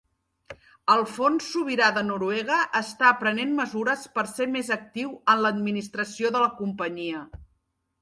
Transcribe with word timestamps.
El 0.93 1.03
fons 1.17 1.49
sobirà 1.55 1.89
de 1.97 2.03
Noruega 2.07 2.57
està 2.81 3.13
prenent 3.21 3.55
mesures 3.61 4.09
per 4.19 4.27
ser 4.35 4.51
més 4.57 4.75
actiu 4.81 5.15
en 5.37 5.47
l'administració 5.47 6.37
de 6.39 6.47
la 6.49 6.53
companyia. 6.65 7.27